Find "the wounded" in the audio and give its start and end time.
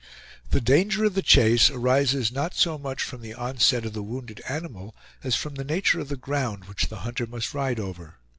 3.93-4.41